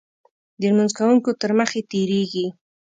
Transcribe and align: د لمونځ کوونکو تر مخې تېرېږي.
د 0.59 0.61
لمونځ 0.71 0.91
کوونکو 0.99 1.29
تر 1.41 1.51
مخې 1.59 1.79
تېرېږي. 1.91 2.45